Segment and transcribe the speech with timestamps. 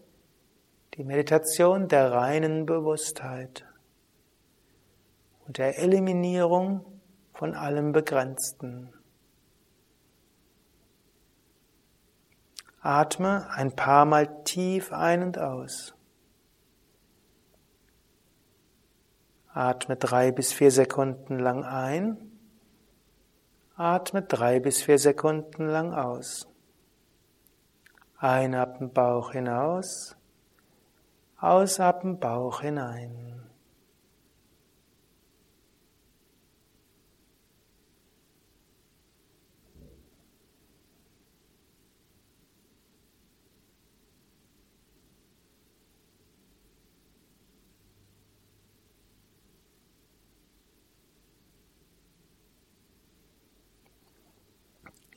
[0.95, 3.65] die Meditation der reinen Bewusstheit
[5.47, 6.83] und der Eliminierung
[7.33, 8.98] von allem Begrenzten.
[12.81, 15.93] Atme ein paar Mal tief ein und aus.
[19.53, 22.31] Atme drei bis vier Sekunden lang ein.
[23.75, 26.47] Atme drei bis vier Sekunden lang aus.
[28.17, 30.15] Einatmen Bauch hinaus.
[31.37, 33.48] Ausatmen Bauch hinein.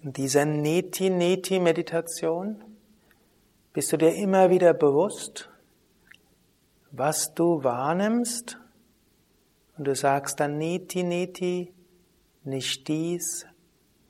[0.02, 2.62] In dieser Neti-Neti-Meditation
[3.72, 5.48] bist du dir immer wieder bewusst,
[6.90, 8.58] was du wahrnimmst
[9.78, 11.72] und du sagst dann Neti-Neti,
[12.42, 13.46] nicht dies,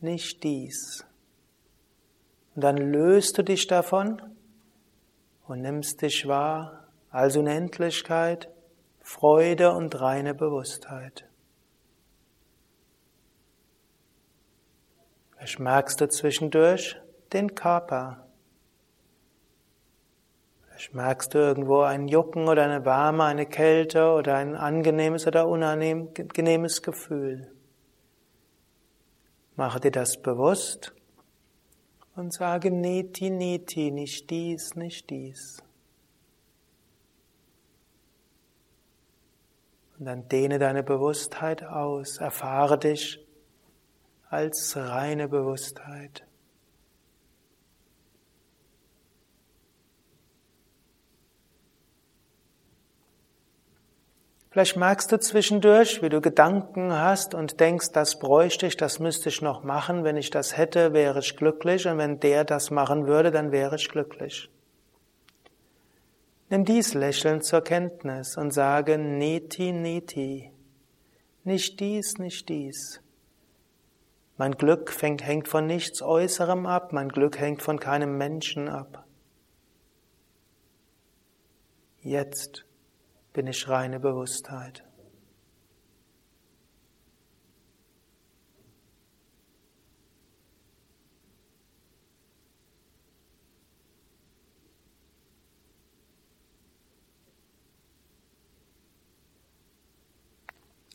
[0.00, 1.04] nicht dies.
[2.54, 4.22] Und dann löst du dich davon
[5.47, 8.48] und nimmst dich wahr als Unendlichkeit,
[9.03, 11.28] Freude und reine Bewusstheit.
[15.42, 16.97] Vielleicht merkst du zwischendurch
[17.32, 18.28] den Körper.
[20.69, 25.48] Vielleicht merkst du irgendwo ein Jucken oder eine Wärme, eine Kälte oder ein angenehmes oder
[25.48, 27.50] unangenehmes Gefühl.
[29.56, 30.94] Mache dir das bewusst
[32.14, 35.60] und sage Neti, Neti, nicht dies, nicht dies.
[39.98, 43.22] Und dann dehne deine Bewusstheit aus, erfahre dich
[44.32, 46.25] als reine Bewusstheit.
[54.50, 59.28] Vielleicht merkst du zwischendurch, wie du Gedanken hast und denkst, das bräuchte ich, das müsste
[59.28, 60.03] ich noch machen.
[60.04, 61.87] Wenn ich das hätte, wäre ich glücklich.
[61.87, 64.50] Und wenn der das machen würde, dann wäre ich glücklich.
[66.48, 70.53] Nimm dies lächelnd zur Kenntnis und sage Neti, Neti.
[71.44, 73.02] Nicht dies, nicht dies.
[74.42, 79.06] Mein Glück hängt von nichts Äußerem ab, mein Glück hängt von keinem Menschen ab.
[82.00, 82.66] Jetzt
[83.32, 84.82] bin ich reine Bewusstheit.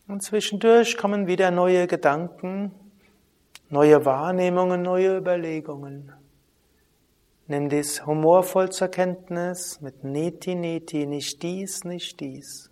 [0.10, 2.87] Und zwischendurch kommen wieder neue Gedanken,
[3.70, 6.14] neue Wahrnehmungen, neue Überlegungen.
[7.48, 12.70] Nimm dies humorvoll zur Kenntnis mit Neti, Neti, nicht dies, nicht dies.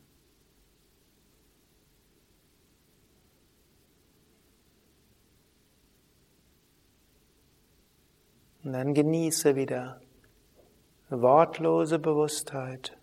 [8.64, 10.02] Und dann genieße wieder
[11.10, 12.98] wortlose Bewusstheit.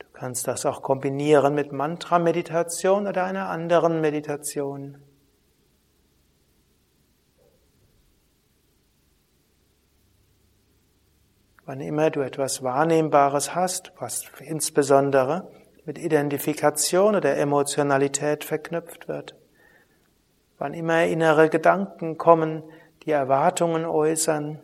[0.00, 4.98] Du kannst das auch kombinieren mit Mantra-Meditation oder einer anderen Meditation.
[11.70, 15.48] Wann immer du etwas Wahrnehmbares hast, was insbesondere
[15.84, 19.36] mit Identifikation oder Emotionalität verknüpft wird,
[20.58, 22.64] wann immer innere Gedanken kommen,
[23.04, 24.58] die Erwartungen äußern,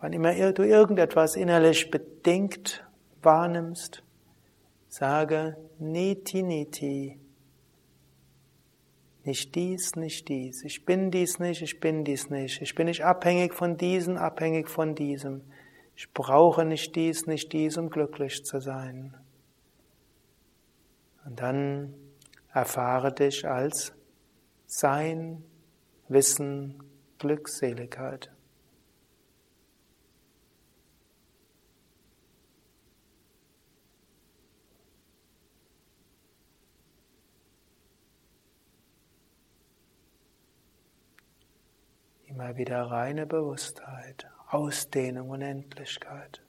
[0.00, 2.84] wann immer du irgendetwas innerlich bedingt
[3.22, 4.02] wahrnimmst,
[4.88, 7.23] Sage Niti Niti.
[9.24, 10.64] Nicht dies, nicht dies.
[10.64, 12.60] Ich bin dies nicht, ich bin dies nicht.
[12.60, 15.42] Ich bin nicht abhängig von diesem, abhängig von diesem.
[15.96, 19.16] Ich brauche nicht dies, nicht dies, um glücklich zu sein.
[21.24, 21.94] Und dann
[22.52, 23.94] erfahre dich als
[24.66, 25.42] Sein,
[26.08, 26.82] Wissen,
[27.18, 28.33] Glückseligkeit.
[42.34, 46.42] Immer wieder reine Bewusstheit, Ausdehnung und Endlichkeit.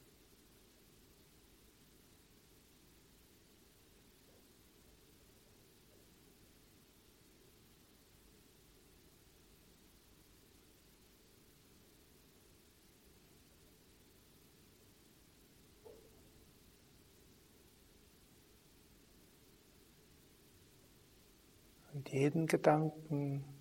[21.94, 23.55] Und jeden Gedanken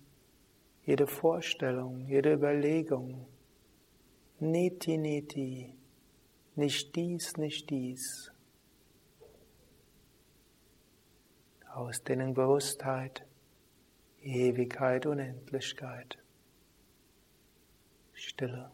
[0.85, 3.27] jede Vorstellung, jede Überlegung.
[4.39, 5.73] Neti, neti,
[6.55, 8.31] nicht dies, nicht dies.
[11.73, 13.25] Ausdehnung Bewusstheit,
[14.21, 16.17] Ewigkeit, Unendlichkeit,
[18.13, 18.71] Stille.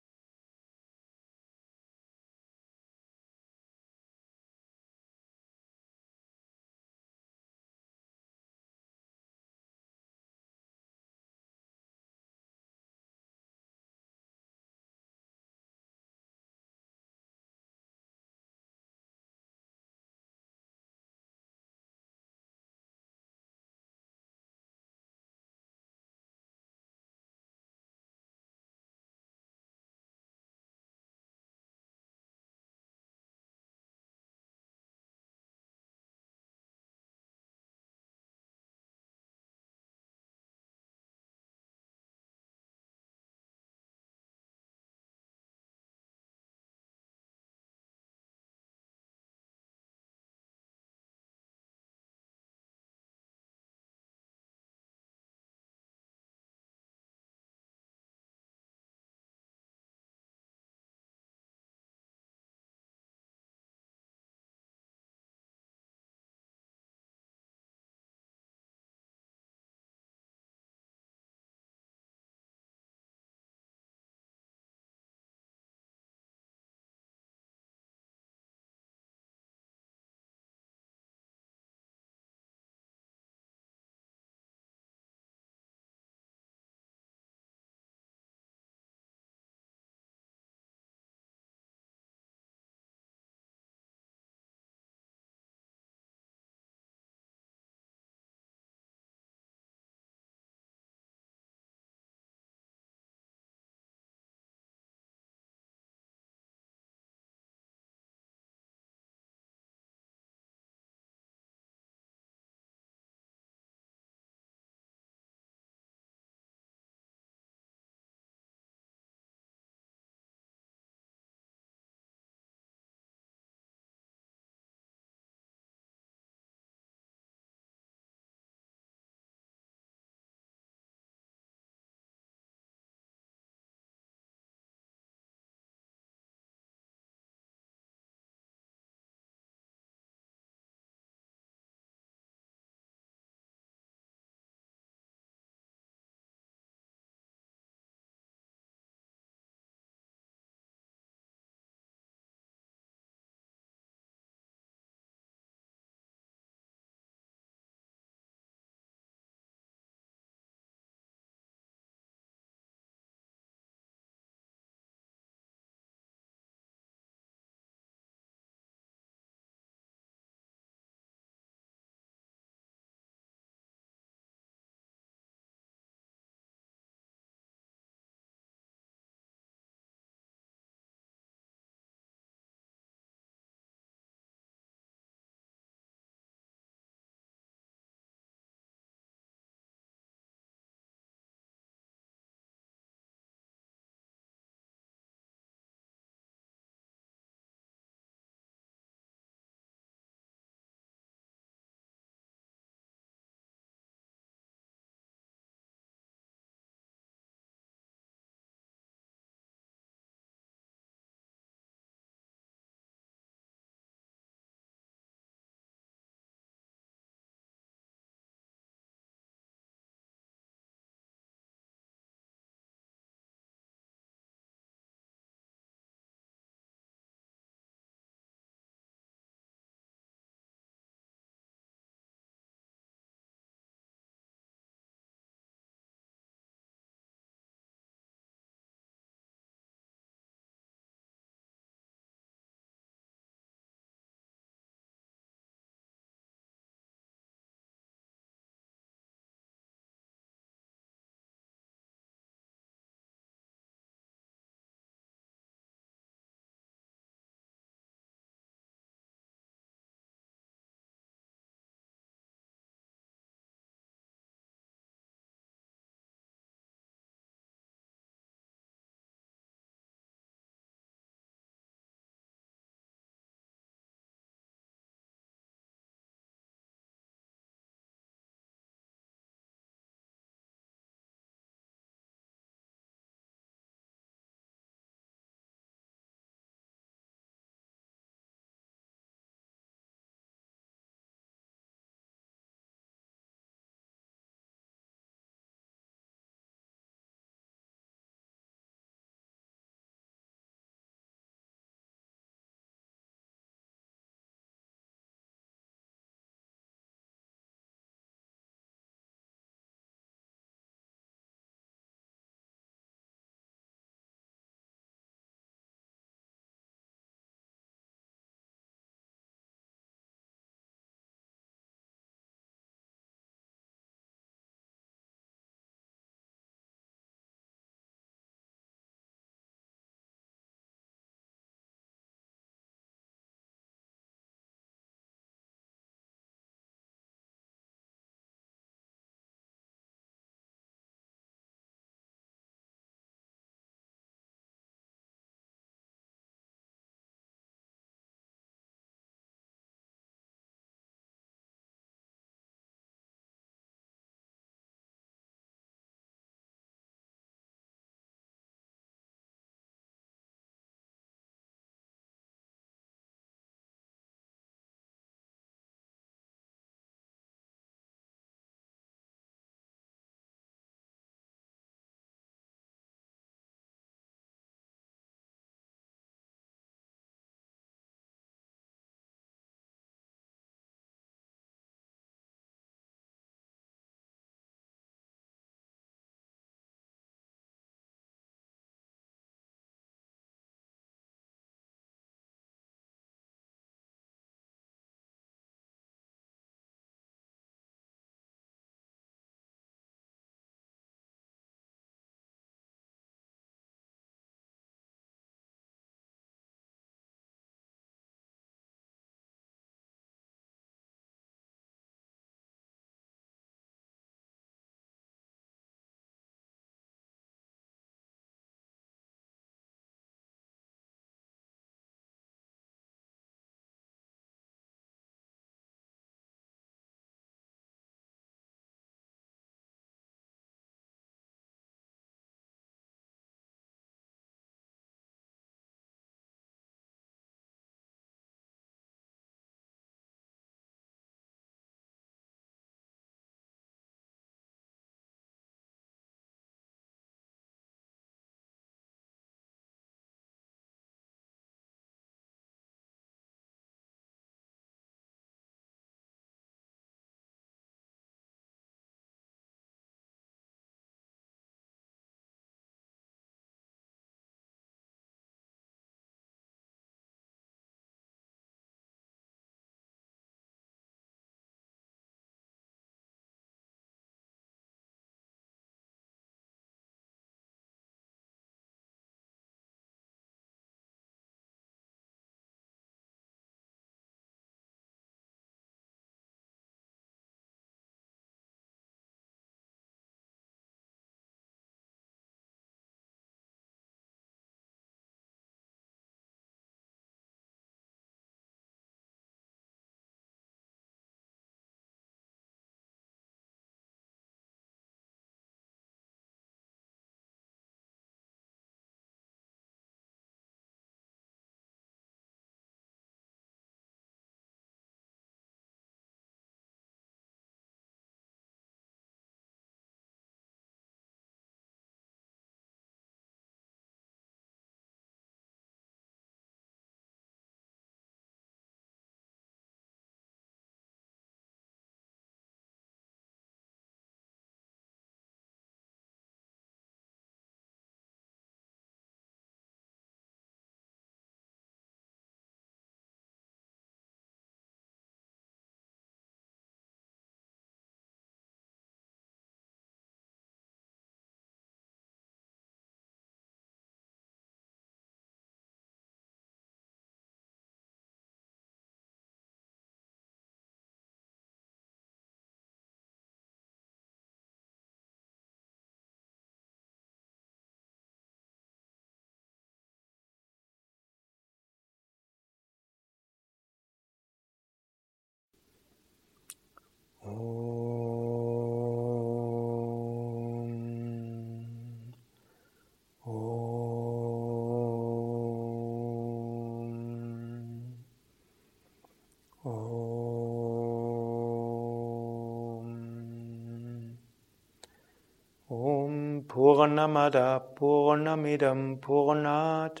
[596.58, 600.00] Purnamada Purnamidam Purnat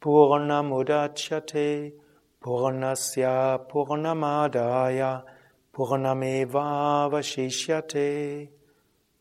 [0.00, 1.92] Purnamudachyate
[2.42, 5.22] Purnasya Purnamadaya
[5.78, 8.48] Purnameva Vashishyate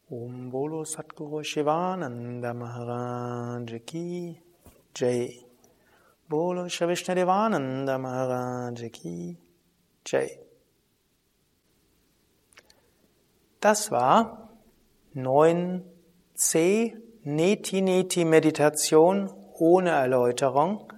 [0.09, 4.39] Om Bolo Satguru Shivananda Maharaj Ki
[4.93, 5.54] Jai.
[6.27, 6.65] Bolo
[8.89, 9.37] Ki
[10.07, 10.39] Jai.
[13.59, 14.49] Das war
[15.15, 15.83] 9c
[17.23, 20.91] Neti Neti Meditation ohne Erläuterung,